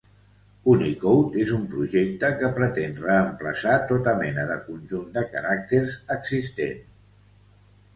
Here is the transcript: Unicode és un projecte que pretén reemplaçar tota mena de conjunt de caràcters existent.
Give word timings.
Unicode 0.71 1.39
és 1.43 1.51
un 1.57 1.67
projecte 1.73 2.33
que 2.41 2.51
pretén 2.57 2.97
reemplaçar 3.03 3.77
tota 3.95 4.17
mena 4.25 4.49
de 4.55 4.59
conjunt 4.67 5.09
de 5.21 5.29
caràcters 5.39 6.03
existent. 6.21 6.87